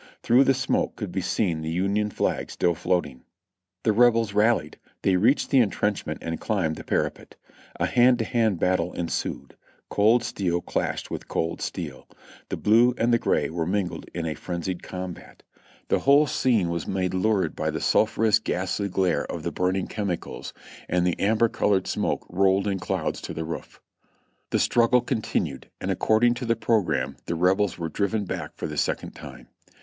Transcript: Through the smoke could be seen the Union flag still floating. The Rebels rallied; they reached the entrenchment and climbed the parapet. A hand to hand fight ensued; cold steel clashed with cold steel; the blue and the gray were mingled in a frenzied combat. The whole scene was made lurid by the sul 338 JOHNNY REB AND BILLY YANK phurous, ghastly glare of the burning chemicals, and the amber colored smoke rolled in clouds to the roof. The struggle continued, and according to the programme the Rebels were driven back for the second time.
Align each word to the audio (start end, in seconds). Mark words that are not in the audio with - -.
Through 0.23 0.45
the 0.45 0.55
smoke 0.55 0.95
could 0.95 1.11
be 1.11 1.21
seen 1.21 1.61
the 1.61 1.69
Union 1.69 2.09
flag 2.09 2.49
still 2.49 2.73
floating. 2.73 3.23
The 3.83 3.91
Rebels 3.93 4.33
rallied; 4.33 4.79
they 5.03 5.15
reached 5.15 5.51
the 5.51 5.59
entrenchment 5.59 6.17
and 6.23 6.41
climbed 6.41 6.77
the 6.77 6.83
parapet. 6.83 7.35
A 7.75 7.85
hand 7.85 8.17
to 8.17 8.25
hand 8.25 8.59
fight 8.59 8.79
ensued; 8.79 9.55
cold 9.91 10.23
steel 10.23 10.59
clashed 10.59 11.11
with 11.11 11.27
cold 11.27 11.61
steel; 11.61 12.07
the 12.49 12.57
blue 12.57 12.95
and 12.97 13.13
the 13.13 13.19
gray 13.19 13.51
were 13.51 13.67
mingled 13.67 14.07
in 14.11 14.25
a 14.25 14.33
frenzied 14.33 14.81
combat. 14.81 15.43
The 15.89 15.99
whole 15.99 16.25
scene 16.25 16.69
was 16.71 16.87
made 16.87 17.13
lurid 17.13 17.55
by 17.55 17.69
the 17.69 17.79
sul 17.79 18.07
338 18.07 18.11
JOHNNY 18.11 18.33
REB 18.33 18.35
AND 18.39 18.43
BILLY 18.43 18.57
YANK 18.57 18.57
phurous, 18.57 18.59
ghastly 18.59 18.89
glare 18.89 19.31
of 19.37 19.43
the 19.43 19.51
burning 19.51 19.87
chemicals, 19.87 20.53
and 20.89 21.05
the 21.05 21.19
amber 21.19 21.47
colored 21.47 21.85
smoke 21.85 22.25
rolled 22.27 22.65
in 22.65 22.79
clouds 22.79 23.21
to 23.21 23.35
the 23.35 23.45
roof. 23.45 23.79
The 24.49 24.57
struggle 24.57 25.01
continued, 25.01 25.69
and 25.79 25.91
according 25.91 26.33
to 26.33 26.45
the 26.47 26.55
programme 26.55 27.17
the 27.27 27.35
Rebels 27.35 27.77
were 27.77 27.87
driven 27.89 28.25
back 28.25 28.53
for 28.55 28.65
the 28.65 28.77
second 28.77 29.11
time. 29.11 29.49